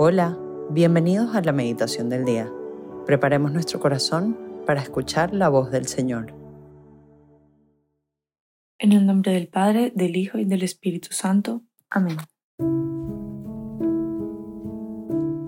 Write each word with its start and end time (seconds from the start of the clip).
Hola, 0.00 0.38
bienvenidos 0.70 1.34
a 1.34 1.40
la 1.40 1.50
meditación 1.50 2.08
del 2.08 2.24
día. 2.24 2.48
Preparemos 3.04 3.50
nuestro 3.50 3.80
corazón 3.80 4.38
para 4.64 4.80
escuchar 4.80 5.34
la 5.34 5.48
voz 5.48 5.72
del 5.72 5.88
Señor. 5.88 6.32
En 8.78 8.92
el 8.92 9.04
nombre 9.04 9.32
del 9.32 9.48
Padre, 9.48 9.92
del 9.92 10.14
Hijo 10.14 10.38
y 10.38 10.44
del 10.44 10.62
Espíritu 10.62 11.08
Santo. 11.10 11.62
Amén. 11.90 12.16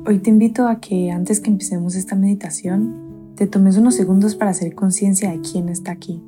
Hoy 0.05 0.19
te 0.19 0.31
invito 0.31 0.67
a 0.67 0.81
que 0.81 1.13
antes 1.13 1.39
que 1.39 1.51
empecemos 1.51 1.95
esta 1.95 2.17
meditación, 2.17 3.35
te 3.37 3.47
tomes 3.47 3.77
unos 3.77 3.95
segundos 3.95 4.35
para 4.35 4.51
hacer 4.51 4.75
conciencia 4.75 5.31
de 5.31 5.43
quién 5.43 5.69
está 5.69 5.93
aquí. 5.93 6.25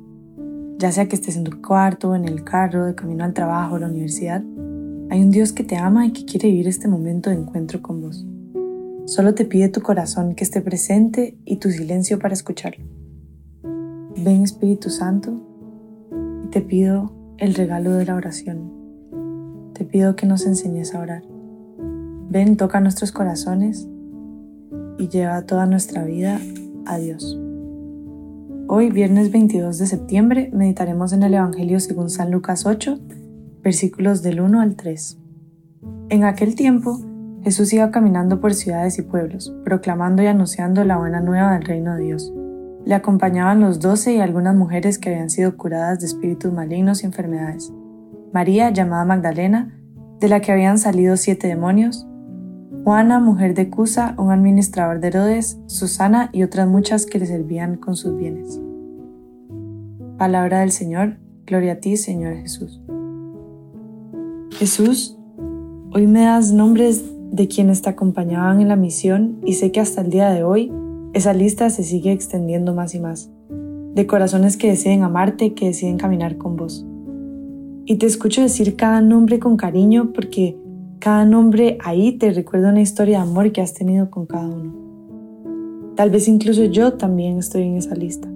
Ya 0.77 0.93
sea 0.93 1.09
que 1.09 1.17
estés 1.17 1.35
en 1.35 1.43
tu 1.43 1.61
cuarto, 1.61 2.15
en 2.15 2.23
el 2.23 2.45
carro, 2.45 2.85
de 2.85 2.95
camino 2.95 3.25
al 3.25 3.33
trabajo 3.33 3.75
o 3.75 3.79
la 3.79 3.87
universidad, 3.87 4.41
hay 5.09 5.21
un 5.21 5.31
Dios 5.31 5.53
que 5.53 5.63
te 5.63 5.75
ama 5.75 6.05
y 6.05 6.11
que 6.11 6.25
quiere 6.25 6.49
vivir 6.49 6.67
este 6.67 6.87
momento 6.87 7.29
de 7.29 7.37
encuentro 7.37 7.81
con 7.81 8.01
vos. 8.01 8.25
Solo 9.05 9.33
te 9.33 9.45
pide 9.45 9.69
tu 9.69 9.81
corazón 9.81 10.33
que 10.33 10.43
esté 10.43 10.61
presente 10.61 11.37
y 11.45 11.57
tu 11.57 11.69
silencio 11.69 12.19
para 12.19 12.33
escucharlo. 12.33 12.85
Ven 14.15 14.43
Espíritu 14.43 14.89
Santo 14.89 15.41
y 16.43 16.47
te 16.47 16.61
pido 16.61 17.11
el 17.37 17.53
regalo 17.53 17.93
de 17.93 18.05
la 18.05 18.15
oración. 18.15 18.71
Te 19.73 19.83
pido 19.83 20.15
que 20.15 20.25
nos 20.25 20.45
enseñes 20.45 20.95
a 20.95 21.01
orar. 21.01 21.23
Ven, 22.29 22.55
toca 22.57 22.79
nuestros 22.79 23.11
corazones 23.11 23.87
y 24.97 25.09
lleva 25.09 25.45
toda 25.45 25.65
nuestra 25.65 26.03
vida 26.05 26.39
a 26.85 26.97
Dios. 26.97 27.37
Hoy, 28.67 28.89
viernes 28.89 29.31
22 29.31 29.77
de 29.77 29.85
septiembre, 29.85 30.49
meditaremos 30.53 31.11
en 31.13 31.23
el 31.23 31.33
Evangelio 31.33 31.79
según 31.79 32.09
San 32.09 32.31
Lucas 32.31 32.65
8 32.65 32.99
versículos 33.63 34.21
del 34.21 34.41
1 34.41 34.61
al 34.61 34.75
3. 34.75 35.17
En 36.09 36.23
aquel 36.25 36.55
tiempo, 36.55 36.99
Jesús 37.43 37.73
iba 37.73 37.91
caminando 37.91 38.39
por 38.39 38.53
ciudades 38.53 38.99
y 38.99 39.01
pueblos, 39.01 39.55
proclamando 39.63 40.21
y 40.21 40.27
anunciando 40.27 40.83
la 40.83 40.97
buena 40.97 41.21
nueva 41.21 41.53
del 41.53 41.63
reino 41.63 41.95
de 41.95 42.03
Dios. 42.03 42.33
Le 42.85 42.95
acompañaban 42.95 43.61
los 43.61 43.79
doce 43.79 44.13
y 44.13 44.19
algunas 44.19 44.55
mujeres 44.55 44.99
que 44.99 45.09
habían 45.09 45.29
sido 45.29 45.57
curadas 45.57 45.99
de 45.99 46.05
espíritus 46.05 46.51
malignos 46.51 47.03
y 47.03 47.05
enfermedades. 47.05 47.71
María, 48.33 48.69
llamada 48.69 49.05
Magdalena, 49.05 49.79
de 50.19 50.27
la 50.27 50.41
que 50.41 50.51
habían 50.51 50.77
salido 50.77 51.17
siete 51.17 51.47
demonios, 51.47 52.07
Juana, 52.83 53.21
mujer 53.21 53.53
de 53.53 53.69
Cusa, 53.69 54.13
un 54.17 54.31
administrador 54.31 54.99
de 54.99 55.07
Herodes, 55.07 55.57
Susana 55.67 56.29
y 56.33 56.43
otras 56.43 56.67
muchas 56.67 57.05
que 57.05 57.17
le 57.17 57.25
servían 57.25 57.77
con 57.77 57.95
sus 57.95 58.17
bienes. 58.17 58.59
Palabra 60.17 60.59
del 60.59 60.71
Señor, 60.71 61.17
gloria 61.45 61.73
a 61.73 61.77
ti, 61.77 61.95
Señor 61.95 62.35
Jesús. 62.35 62.81
Jesús, 64.57 65.17
hoy 65.93 66.05
me 66.05 66.21
das 66.21 66.53
nombres 66.53 67.03
de 67.31 67.47
quienes 67.47 67.81
te 67.81 67.89
acompañaban 67.89 68.61
en 68.61 68.67
la 68.67 68.75
misión 68.75 69.39
y 69.43 69.53
sé 69.53 69.71
que 69.71 69.79
hasta 69.79 70.01
el 70.01 70.11
día 70.11 70.29
de 70.29 70.43
hoy 70.43 70.71
esa 71.13 71.33
lista 71.33 71.71
se 71.71 71.83
sigue 71.83 72.11
extendiendo 72.11 72.75
más 72.75 72.93
y 72.93 72.99
más, 72.99 73.31
de 73.95 74.05
corazones 74.05 74.55
que 74.55 74.69
deciden 74.69 75.01
amarte, 75.01 75.55
que 75.55 75.67
deciden 75.67 75.97
caminar 75.97 76.37
con 76.37 76.55
vos. 76.55 76.85
Y 77.85 77.95
te 77.95 78.05
escucho 78.05 78.41
decir 78.41 78.75
cada 78.75 79.01
nombre 79.01 79.39
con 79.39 79.57
cariño 79.57 80.13
porque 80.13 80.55
cada 80.99 81.25
nombre 81.25 81.79
ahí 81.83 82.13
te 82.19 82.31
recuerda 82.31 82.69
una 82.69 82.81
historia 82.81 83.17
de 83.17 83.23
amor 83.23 83.51
que 83.51 83.61
has 83.61 83.73
tenido 83.73 84.11
con 84.11 84.27
cada 84.27 84.47
uno. 84.47 84.73
Tal 85.95 86.11
vez 86.11 86.27
incluso 86.27 86.63
yo 86.65 86.93
también 86.93 87.39
estoy 87.39 87.63
en 87.63 87.77
esa 87.77 87.95
lista. 87.95 88.29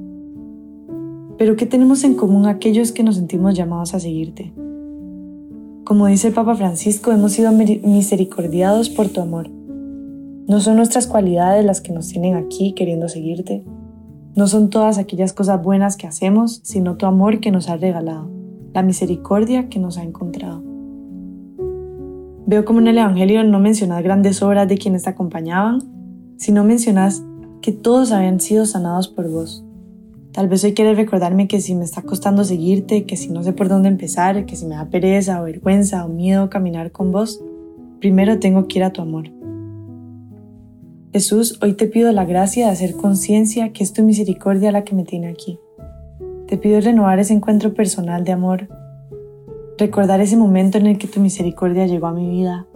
Pero 1.37 1.55
¿qué 1.55 1.67
tenemos 1.67 2.03
en 2.03 2.15
común 2.15 2.47
aquellos 2.47 2.91
que 2.91 3.03
nos 3.03 3.17
sentimos 3.17 3.55
llamados 3.55 3.93
a 3.93 3.99
seguirte? 3.99 4.51
Como 5.87 6.07
dice 6.07 6.27
el 6.27 6.33
Papa 6.33 6.53
Francisco, 6.53 7.13
hemos 7.13 7.31
sido 7.31 7.53
misericordiados 7.53 8.89
por 8.89 9.07
tu 9.07 9.21
amor. 9.21 9.49
No 9.49 10.59
son 10.59 10.75
nuestras 10.75 11.07
cualidades 11.07 11.63
las 11.63 11.79
que 11.79 11.93
nos 11.93 12.09
tienen 12.09 12.35
aquí 12.35 12.73
queriendo 12.73 13.07
seguirte. 13.07 13.63
No 14.35 14.47
son 14.47 14.69
todas 14.69 14.97
aquellas 14.97 15.31
cosas 15.31 15.63
buenas 15.63 15.95
que 15.95 16.05
hacemos, 16.05 16.59
sino 16.65 16.97
tu 16.97 17.05
amor 17.05 17.39
que 17.39 17.51
nos 17.51 17.69
ha 17.69 17.77
regalado, 17.77 18.29
la 18.73 18.83
misericordia 18.83 19.69
que 19.69 19.79
nos 19.79 19.97
ha 19.97 20.03
encontrado. 20.03 20.61
Veo 22.45 22.65
como 22.65 22.81
en 22.81 22.89
el 22.89 22.97
Evangelio 22.97 23.45
no 23.45 23.59
mencionas 23.59 24.03
grandes 24.03 24.43
obras 24.43 24.67
de 24.67 24.77
quienes 24.77 25.03
te 25.03 25.11
acompañaban, 25.11 25.83
sino 26.35 26.65
mencionas 26.65 27.23
que 27.61 27.71
todos 27.71 28.11
habían 28.11 28.41
sido 28.41 28.65
sanados 28.65 29.07
por 29.07 29.29
vos, 29.31 29.63
Tal 30.31 30.47
vez 30.47 30.63
hoy 30.63 30.73
quieres 30.73 30.97
recordarme 30.97 31.47
que 31.47 31.61
si 31.61 31.73
me 31.73 31.83
está 31.83 32.03
costando 32.03 32.43
seguirte, 32.43 33.05
que 33.05 33.17
si 33.17 33.29
no 33.29 33.43
sé 33.43 33.53
por 33.53 33.69
dónde 33.69 33.87
empezar, 33.87 34.45
que 34.45 34.55
si 34.55 34.65
me 34.65 34.75
da 34.75 34.85
pereza 34.85 35.41
o 35.41 35.45
vergüenza 35.45 36.05
o 36.05 36.09
miedo 36.09 36.49
caminar 36.49 36.91
con 36.91 37.11
vos, 37.11 37.41
primero 37.99 38.39
tengo 38.39 38.67
que 38.67 38.79
ir 38.79 38.83
a 38.83 38.93
tu 38.93 39.01
amor. 39.01 39.31
Jesús, 41.11 41.57
hoy 41.63 41.73
te 41.73 41.87
pido 41.87 42.11
la 42.11 42.25
gracia 42.25 42.67
de 42.67 42.71
hacer 42.71 42.93
conciencia 42.93 43.73
que 43.73 43.83
es 43.83 43.93
tu 43.93 44.03
misericordia 44.03 44.71
la 44.71 44.83
que 44.83 44.93
me 44.93 45.03
tiene 45.03 45.27
aquí. 45.27 45.57
Te 46.47 46.57
pido 46.57 46.79
renovar 46.81 47.17
ese 47.19 47.33
encuentro 47.33 47.73
personal 47.73 48.23
de 48.23 48.33
amor, 48.33 48.67
recordar 49.77 50.21
ese 50.21 50.37
momento 50.37 50.77
en 50.77 50.85
el 50.85 50.97
que 50.97 51.07
tu 51.07 51.19
misericordia 51.19 51.87
llegó 51.87 52.07
a 52.07 52.13
mi 52.13 52.29
vida, 52.29 52.67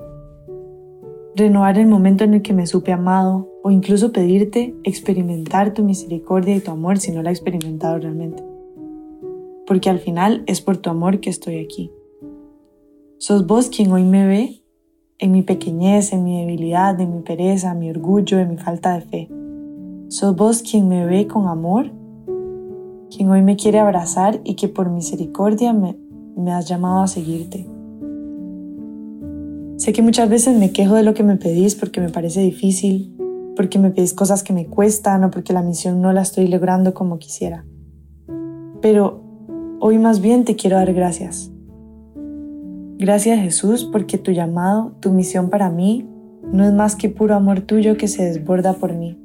renovar 1.35 1.78
el 1.78 1.88
momento 1.88 2.23
en 2.23 2.33
el 2.33 2.41
que 2.41 2.53
me 2.53 2.66
supe 2.66 2.91
amado 2.91 3.50
o 3.64 3.72
incluso 3.72 4.12
pedirte 4.12 4.76
experimentar 4.84 5.74
tu 5.74 5.84
misericordia 5.84 6.56
y 6.56 6.60
tu 6.60 6.72
amor 6.72 6.98
si 6.98 7.12
no 7.12 7.22
la 7.22 7.30
he 7.30 7.34
experimentado 7.34 8.00
realmente. 8.00 8.44
Porque 9.68 9.90
al 9.90 10.00
final 10.00 10.44
es 10.48 10.62
por 10.62 10.78
tu 10.78 10.90
amor 10.90 11.20
que 11.20 11.30
estoy 11.30 11.60
aquí. 11.60 11.92
Sos 13.18 13.46
vos 13.46 13.70
quien 13.70 13.92
hoy 13.92 14.04
me 14.04 14.26
ve 14.26 14.64
en 15.20 15.32
mi 15.32 15.44
pequeñez, 15.44 16.12
en 16.12 16.24
mi 16.24 16.40
debilidad, 16.40 17.00
en 17.00 17.16
mi 17.16 17.22
pereza, 17.22 17.72
en 17.72 17.80
mi 17.80 17.90
orgullo, 17.92 18.40
en 18.40 18.50
mi 18.50 18.58
falta 18.58 18.96
de 18.96 19.02
fe. 19.02 19.30
Sos 20.08 20.36
vos 20.36 20.64
quien 20.64 20.88
me 20.88 21.06
ve 21.06 21.28
con 21.28 21.48
amor, 21.48 21.92
quien 23.16 23.30
hoy 23.30 23.44
me 23.44 23.56
quiere 23.56 23.80
abrazar 23.80 24.42
y 24.44 24.56
que 24.56 24.68
por 24.68 24.90
misericordia 24.90 25.72
me, 25.72 25.96
me 26.36 26.52
has 26.52 26.68
llamado 26.68 27.04
a 27.04 27.08
seguirte. 27.08 27.68
Sé 29.78 29.94
que 29.94 30.02
muchas 30.02 30.30
veces 30.30 30.58
me 30.58 30.72
quejo 30.72 30.96
de 30.96 31.04
lo 31.04 31.14
que 31.14 31.24
me 31.24 31.38
pedís 31.38 31.76
porque 31.76 32.02
me 32.02 32.10
parece 32.10 32.42
difícil, 32.42 33.16
porque 33.56 33.79
me 33.79 33.91
pedís 33.91 34.13
cosas 34.13 34.44
que 34.44 34.53
me 34.53 34.67
cuestan 34.67 35.23
o 35.23 35.31
porque 35.31 35.53
la 35.53 35.62
misión 35.62 36.01
no 36.01 36.13
la 36.13 36.22
estoy 36.22 36.47
logrando 36.47 36.94
como 36.94 37.19
quisiera. 37.19 37.66
Pero 38.81 39.22
hoy 39.79 40.00
más 40.00 40.22
bien 40.22 40.45
te 40.45 40.56
quiero 40.56 40.78
dar 40.78 40.94
gracias. 40.94 41.51
Gracias 42.97 43.39
Jesús 43.39 43.89
porque 43.91 44.17
tu 44.17 44.31
llamado, 44.31 44.94
tu 45.00 45.12
misión 45.12 45.50
para 45.50 45.69
mí, 45.69 46.07
no 46.51 46.66
es 46.66 46.73
más 46.73 46.95
que 46.95 47.09
puro 47.09 47.35
amor 47.35 47.62
tuyo 47.62 47.97
que 47.97 48.07
se 48.07 48.23
desborda 48.23 48.73
por 48.73 48.94
mí. 48.94 49.17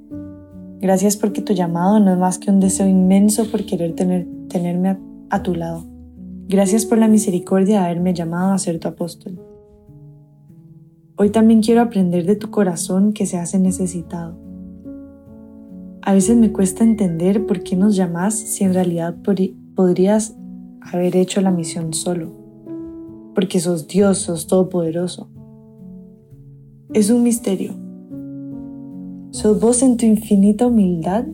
Gracias 0.80 1.16
porque 1.16 1.42
tu 1.42 1.52
llamado 1.52 2.00
no 2.00 2.12
es 2.12 2.18
más 2.18 2.38
que 2.38 2.50
un 2.50 2.60
deseo 2.60 2.86
inmenso 2.86 3.50
por 3.50 3.64
querer 3.64 3.94
tener, 3.94 4.26
tenerme 4.48 4.90
a, 4.90 4.98
a 5.30 5.42
tu 5.42 5.54
lado. 5.54 5.84
Gracias 6.48 6.86
por 6.86 6.98
la 6.98 7.08
misericordia 7.08 7.80
de 7.80 7.84
haberme 7.86 8.14
llamado 8.14 8.52
a 8.52 8.58
ser 8.58 8.78
tu 8.78 8.88
apóstol. 8.88 9.40
Hoy 11.18 11.30
también 11.30 11.62
quiero 11.62 11.80
aprender 11.80 12.26
de 12.26 12.36
tu 12.36 12.50
corazón 12.50 13.14
que 13.14 13.24
se 13.24 13.38
hace 13.38 13.58
necesitado. 13.58 14.36
A 16.02 16.12
veces 16.12 16.36
me 16.36 16.52
cuesta 16.52 16.84
entender 16.84 17.46
por 17.46 17.62
qué 17.62 17.74
nos 17.74 17.96
llamas 17.96 18.34
si 18.34 18.64
en 18.64 18.74
realidad 18.74 19.16
podrías 19.74 20.36
haber 20.82 21.16
hecho 21.16 21.40
la 21.40 21.50
misión 21.50 21.94
solo. 21.94 22.32
Porque 23.34 23.60
sos 23.60 23.88
Dios, 23.88 24.18
sos 24.18 24.46
todopoderoso. 24.46 25.30
Es 26.92 27.08
un 27.08 27.22
misterio. 27.22 27.72
Sos 29.30 29.58
vos 29.58 29.82
en 29.82 29.96
tu 29.96 30.04
infinita 30.04 30.66
humildad 30.66 31.24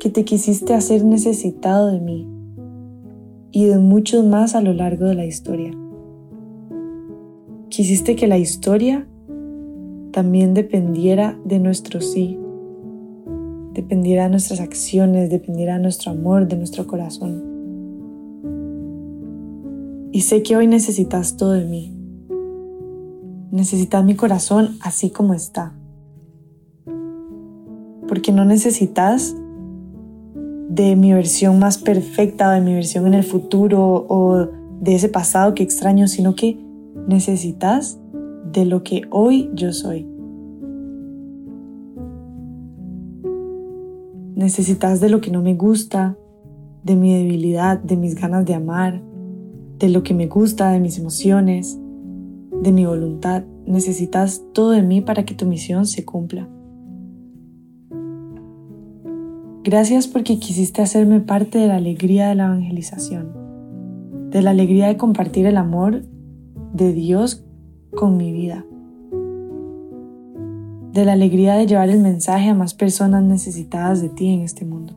que 0.00 0.10
te 0.10 0.24
quisiste 0.24 0.74
hacer 0.74 1.04
necesitado 1.04 1.86
de 1.86 2.00
mí 2.00 2.28
y 3.52 3.66
de 3.66 3.78
muchos 3.78 4.24
más 4.26 4.56
a 4.56 4.60
lo 4.60 4.72
largo 4.72 5.06
de 5.06 5.14
la 5.14 5.24
historia. 5.24 5.70
Quisiste 7.74 8.14
que 8.14 8.28
la 8.28 8.38
historia 8.38 9.04
también 10.12 10.54
dependiera 10.54 11.36
de 11.44 11.58
nuestro 11.58 12.00
sí, 12.00 12.38
dependiera 13.72 14.22
de 14.22 14.30
nuestras 14.30 14.60
acciones, 14.60 15.28
dependiera 15.28 15.74
de 15.74 15.82
nuestro 15.82 16.12
amor, 16.12 16.46
de 16.46 16.56
nuestro 16.56 16.86
corazón. 16.86 17.42
Y 20.12 20.20
sé 20.20 20.44
que 20.44 20.56
hoy 20.56 20.68
necesitas 20.68 21.36
todo 21.36 21.50
de 21.50 21.64
mí. 21.64 21.92
Necesitas 23.50 24.04
mi 24.04 24.14
corazón 24.14 24.76
así 24.80 25.10
como 25.10 25.34
está. 25.34 25.74
Porque 28.06 28.30
no 28.30 28.44
necesitas 28.44 29.34
de 30.68 30.94
mi 30.94 31.12
versión 31.12 31.58
más 31.58 31.78
perfecta 31.78 32.50
o 32.50 32.52
de 32.52 32.60
mi 32.60 32.72
versión 32.72 33.08
en 33.08 33.14
el 33.14 33.24
futuro 33.24 34.06
o 34.08 34.46
de 34.80 34.94
ese 34.94 35.08
pasado 35.08 35.56
que 35.56 35.64
extraño, 35.64 36.06
sino 36.06 36.36
que 36.36 36.63
necesitas 37.06 37.98
de 38.52 38.64
lo 38.64 38.82
que 38.82 39.02
hoy 39.10 39.50
yo 39.54 39.72
soy. 39.72 40.06
Necesitas 44.34 45.00
de 45.00 45.08
lo 45.08 45.20
que 45.20 45.30
no 45.30 45.42
me 45.42 45.54
gusta, 45.54 46.16
de 46.82 46.96
mi 46.96 47.14
debilidad, 47.14 47.78
de 47.80 47.96
mis 47.96 48.14
ganas 48.14 48.44
de 48.44 48.54
amar, 48.54 49.02
de 49.78 49.88
lo 49.88 50.02
que 50.02 50.14
me 50.14 50.26
gusta, 50.26 50.70
de 50.70 50.80
mis 50.80 50.98
emociones, 50.98 51.78
de 52.62 52.72
mi 52.72 52.84
voluntad. 52.84 53.44
necesitas 53.66 54.42
todo 54.52 54.70
de 54.70 54.82
mí 54.82 55.00
para 55.00 55.24
que 55.24 55.34
tu 55.34 55.46
misión 55.46 55.86
se 55.86 56.04
cumpla. 56.04 56.48
Gracias 59.62 60.06
porque 60.06 60.38
quisiste 60.38 60.82
hacerme 60.82 61.20
parte 61.20 61.58
de 61.58 61.68
la 61.68 61.76
alegría 61.76 62.28
de 62.28 62.34
la 62.34 62.44
evangelización, 62.44 63.32
de 64.30 64.42
la 64.42 64.50
alegría 64.50 64.88
de 64.88 64.98
compartir 64.98 65.46
el 65.46 65.56
amor 65.56 66.02
de 66.74 66.92
Dios 66.92 67.42
con 67.96 68.18
mi 68.18 68.30
vida, 68.32 68.66
de 70.92 71.04
la 71.06 71.14
alegría 71.14 71.54
de 71.54 71.66
llevar 71.66 71.88
el 71.88 72.00
mensaje 72.00 72.50
a 72.50 72.54
más 72.54 72.74
personas 72.74 73.22
necesitadas 73.22 74.02
de 74.02 74.10
ti 74.10 74.28
en 74.28 74.42
este 74.42 74.66
mundo. 74.66 74.92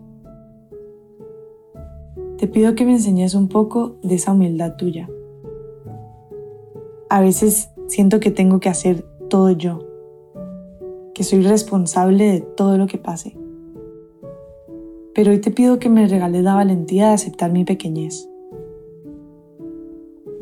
Te 2.37 2.47
pido 2.47 2.75
que 2.75 2.85
me 2.85 2.91
enseñes 2.91 3.33
un 3.33 3.47
poco 3.47 3.95
de 4.03 4.15
esa 4.15 4.33
humildad 4.33 4.75
tuya. 4.75 5.09
A 7.09 7.21
veces 7.21 7.69
siento 7.87 8.19
que 8.19 8.31
tengo 8.31 8.59
que 8.59 8.67
hacer 8.67 9.05
todo 9.29 9.51
yo, 9.51 9.79
que 11.13 11.23
soy 11.23 11.41
responsable 11.43 12.29
de 12.29 12.41
todo 12.41 12.77
lo 12.77 12.87
que 12.87 12.97
pase 12.97 13.37
pero 15.17 15.31
hoy 15.31 15.39
te 15.39 15.49
pido 15.49 15.79
que 15.79 15.89
me 15.89 16.07
regales 16.07 16.43
la 16.43 16.53
valentía 16.53 17.07
de 17.07 17.13
aceptar 17.15 17.51
mi 17.51 17.65
pequeñez, 17.65 18.29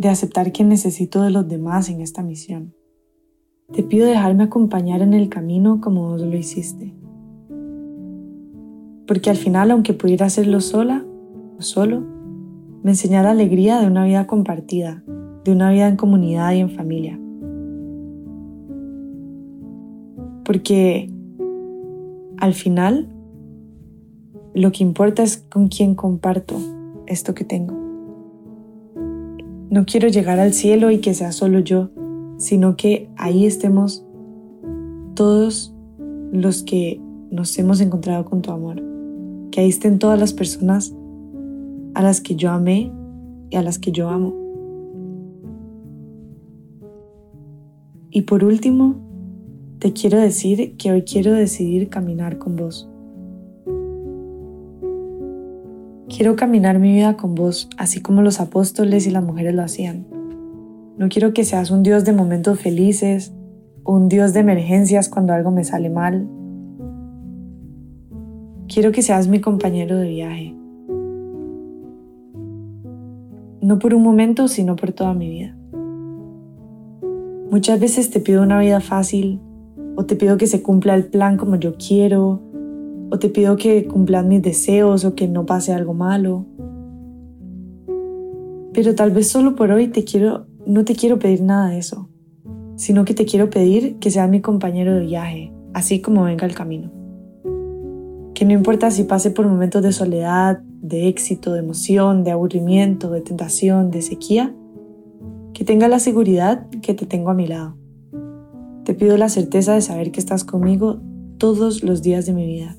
de 0.06 0.12
aceptar 0.12 0.52
que 0.52 0.64
necesito 0.64 1.22
de 1.24 1.32
los 1.32 1.48
demás 1.48 1.90
en 1.90 2.02
esta 2.02 2.22
misión. 2.22 2.74
Te 3.74 3.84
pido 3.84 4.08
dejarme 4.08 4.44
acompañar 4.44 5.02
en 5.02 5.14
el 5.14 5.30
camino 5.30 5.82
como 5.82 6.10
vos 6.10 6.22
lo 6.22 6.38
hiciste. 6.38 6.94
Porque 9.08 9.30
al 9.30 9.36
final, 9.36 9.72
aunque 9.72 9.94
pudiera 9.94 10.28
hacerlo 10.28 10.62
sola 10.62 11.04
o 11.58 11.62
solo, 11.62 12.04
me 12.84 12.92
enseñará 12.92 13.30
la 13.30 13.42
alegría 13.42 13.80
de 13.80 13.88
una 13.88 14.06
vida 14.06 14.28
compartida, 14.28 15.04
de 15.44 15.52
una 15.52 15.72
vida 15.72 15.88
en 15.88 15.96
comunidad 15.96 16.54
y 16.54 16.60
en 16.60 16.70
familia. 16.70 17.20
Porque 20.44 21.12
al 22.38 22.54
final 22.54 23.10
lo 24.54 24.72
que 24.72 24.84
importa 24.84 25.24
es 25.24 25.38
con 25.38 25.68
quién 25.68 25.96
comparto 25.96 26.56
esto 27.08 27.34
que 27.34 27.44
tengo. 27.44 27.85
No 29.76 29.86
quiero 29.86 30.08
llegar 30.08 30.40
al 30.40 30.54
cielo 30.54 30.90
y 30.90 31.00
que 31.00 31.14
sea 31.14 31.34
solo 31.34 31.60
yo, 31.60 31.90
sino 32.38 32.78
que 32.78 33.10
ahí 33.18 33.46
estemos 33.46 34.06
todos 35.16 35.76
los 36.32 36.64
que 36.64 37.02
nos 37.30 37.60
hemos 37.60 37.82
encontrado 37.82 38.24
con 38.24 38.42
tu 38.42 38.52
amor. 38.52 38.82
Que 39.52 39.60
ahí 39.60 39.68
estén 39.68 40.00
todas 40.00 40.18
las 40.18 40.32
personas 40.32 40.96
a 41.94 42.02
las 42.02 42.22
que 42.22 42.38
yo 42.38 42.52
amé 42.52 42.90
y 43.50 43.58
a 43.58 43.62
las 43.62 43.78
que 43.78 43.92
yo 43.92 44.08
amo. 44.08 44.34
Y 48.12 48.22
por 48.22 48.46
último, 48.46 48.96
te 49.80 49.92
quiero 49.92 50.18
decir 50.22 50.78
que 50.78 50.94
hoy 50.94 51.02
quiero 51.02 51.34
decidir 51.34 51.90
caminar 51.90 52.38
con 52.38 52.56
vos. 52.56 52.90
Quiero 56.16 56.38
caminar 56.38 56.80
mi 56.80 56.94
vida 56.94 57.18
con 57.18 57.36
vos, 57.36 57.68
así 57.78 58.02
como 58.02 58.22
los 58.22 58.40
apóstoles 58.40 59.06
y 59.06 59.12
las 59.12 59.22
mujeres 59.22 59.54
lo 59.54 59.64
hacían. 59.64 60.08
No 60.98 61.10
quiero 61.10 61.34
que 61.34 61.44
seas 61.44 61.72
un 61.72 61.84
Dios 61.84 62.06
de 62.06 62.14
momentos 62.14 62.58
felices 62.58 63.34
o 63.84 63.96
un 63.96 64.08
Dios 64.08 64.32
de 64.32 64.40
emergencias 64.40 65.10
cuando 65.10 65.34
algo 65.34 65.52
me 65.52 65.66
sale 65.66 65.90
mal. 65.90 66.26
Quiero 68.74 68.94
que 68.94 69.02
seas 69.02 69.28
mi 69.28 69.42
compañero 69.42 69.98
de 69.98 70.08
viaje. 70.08 70.56
No 73.60 73.78
por 73.78 73.94
un 73.94 74.02
momento, 74.02 74.48
sino 74.48 74.78
por 74.78 74.94
toda 74.94 75.14
mi 75.14 75.30
vida. 75.30 75.58
Muchas 77.52 77.78
veces 77.78 78.10
te 78.10 78.22
pido 78.22 78.42
una 78.42 78.58
vida 78.62 78.80
fácil 78.80 79.42
o 79.98 80.06
te 80.06 80.16
pido 80.16 80.38
que 80.38 80.48
se 80.48 80.64
cumpla 80.64 80.96
el 80.96 81.08
plan 81.08 81.36
como 81.36 81.58
yo 81.58 81.76
quiero 81.76 82.45
o 83.12 83.20
te 83.20 83.30
pido 83.30 83.56
que 83.56 83.86
cumplan 83.86 84.28
mis 84.28 84.42
deseos 84.42 85.06
o 85.06 85.16
que 85.16 85.28
no 85.28 85.46
pase 85.46 85.74
algo 85.74 85.94
malo. 85.94 86.46
Pero 88.74 88.96
tal 88.96 89.12
vez 89.12 89.28
solo 89.28 89.56
por 89.56 89.72
hoy 89.72 89.88
te 89.88 90.04
quiero, 90.04 90.48
no 90.66 90.84
te 90.84 90.96
quiero 90.96 91.20
pedir 91.20 91.42
nada 91.42 91.70
de 91.70 91.78
eso, 91.78 92.10
sino 92.76 93.06
que 93.06 93.14
te 93.14 93.26
quiero 93.26 93.50
pedir 93.50 93.98
que 94.00 94.12
seas 94.12 94.30
mi 94.30 94.42
compañero 94.42 94.94
de 94.94 95.06
viaje, 95.06 95.54
así 95.74 96.02
como 96.02 96.24
venga 96.24 96.46
el 96.46 96.56
camino. 96.56 96.92
Que 98.34 98.44
no 98.44 98.52
importa 98.52 98.92
si 98.92 99.06
pase 99.06 99.32
por 99.32 99.48
momentos 99.48 99.82
de 99.82 99.94
soledad, 99.94 100.60
de 100.82 101.08
éxito, 101.08 101.54
de 101.54 101.60
emoción, 101.60 102.24
de 102.24 102.32
aburrimiento, 102.32 103.10
de 103.12 103.22
tentación, 103.22 103.92
de 103.92 104.02
sequía, 104.02 104.54
que 105.54 105.64
tenga 105.64 105.88
la 105.88 106.00
seguridad 106.00 106.68
que 106.82 106.94
te 106.94 107.06
tengo 107.06 107.30
a 107.30 107.34
mi 107.34 107.48
lado. 107.48 107.78
Te 108.84 108.94
pido 108.94 109.18
la 109.18 109.30
certeza 109.30 109.74
de 109.74 109.82
saber 109.82 110.12
que 110.12 110.20
estás 110.20 110.44
conmigo 110.44 111.00
todos 111.38 111.82
los 111.82 112.02
días 112.02 112.26
de 112.26 112.34
mi 112.34 112.46
vida. 112.46 112.76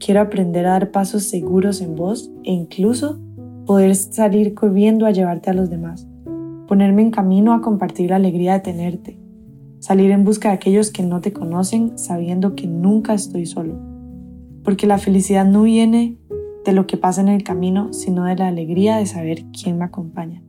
Quiero 0.00 0.22
aprender 0.22 0.66
a 0.66 0.70
dar 0.70 0.92
pasos 0.92 1.24
seguros 1.24 1.82
en 1.82 1.94
vos 1.94 2.32
e 2.42 2.52
incluso 2.52 3.20
poder 3.66 3.94
salir 3.94 4.54
corriendo 4.54 5.04
a 5.04 5.10
llevarte 5.10 5.50
a 5.50 5.52
los 5.52 5.68
demás. 5.68 6.08
Ponerme 6.66 7.02
en 7.02 7.10
camino 7.10 7.52
a 7.52 7.60
compartir 7.60 8.08
la 8.08 8.16
alegría 8.16 8.54
de 8.54 8.60
tenerte. 8.60 9.18
Salir 9.78 10.10
en 10.10 10.24
busca 10.24 10.48
de 10.48 10.54
aquellos 10.54 10.90
que 10.90 11.02
no 11.02 11.20
te 11.20 11.34
conocen 11.34 11.98
sabiendo 11.98 12.54
que 12.54 12.66
nunca 12.66 13.12
estoy 13.12 13.44
solo. 13.44 13.78
Porque 14.64 14.86
la 14.86 14.96
felicidad 14.96 15.44
no 15.44 15.64
viene 15.64 16.16
de 16.64 16.72
lo 16.72 16.86
que 16.86 16.96
pasa 16.96 17.20
en 17.20 17.28
el 17.28 17.44
camino, 17.44 17.92
sino 17.92 18.24
de 18.24 18.36
la 18.36 18.48
alegría 18.48 18.96
de 18.96 19.04
saber 19.04 19.44
quién 19.52 19.76
me 19.76 19.84
acompaña. 19.84 20.42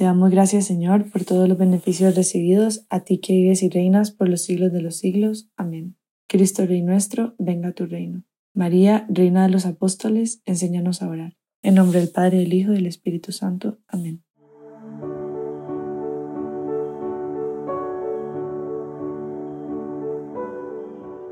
Te 0.00 0.06
damos 0.06 0.30
gracias, 0.30 0.64
Señor, 0.64 1.10
por 1.10 1.26
todos 1.26 1.46
los 1.46 1.58
beneficios 1.58 2.16
recibidos, 2.16 2.86
a 2.88 3.00
ti 3.00 3.18
que 3.18 3.34
vives 3.34 3.62
y 3.62 3.68
reinas 3.68 4.12
por 4.12 4.30
los 4.30 4.42
siglos 4.42 4.72
de 4.72 4.80
los 4.80 4.96
siglos. 4.96 5.50
Amén. 5.58 5.98
Cristo 6.26 6.64
Rey 6.64 6.80
nuestro, 6.80 7.34
venga 7.38 7.72
tu 7.72 7.84
reino. 7.84 8.24
María, 8.54 9.04
Reina 9.10 9.42
de 9.42 9.50
los 9.50 9.66
Apóstoles, 9.66 10.40
enséñanos 10.46 11.02
a 11.02 11.08
orar. 11.10 11.36
En 11.60 11.74
nombre 11.74 12.00
del 12.00 12.08
Padre, 12.08 12.38
del 12.38 12.54
Hijo 12.54 12.72
y 12.72 12.76
del 12.76 12.86
Espíritu 12.86 13.30
Santo. 13.30 13.78
Amén. 13.88 14.24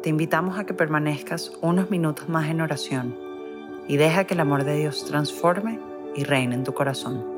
Te 0.03 0.11
invitamos 0.11 0.59
a 0.59 0.67
que 0.67 0.75
permanezcas 0.75 1.53
unos 1.63 1.91
minutos 1.91 2.29
más 2.29 2.51
en 2.51 2.61
oración 2.61 3.17
y 3.89 3.97
deja 3.97 4.25
que 4.25 4.35
el 4.35 4.41
amor 4.41 4.65
de 4.65 4.77
Dios 4.77 5.07
transforme 5.07 5.81
y 6.15 6.25
reine 6.25 6.55
en 6.55 6.65
tu 6.65 6.75
corazón. 6.75 7.38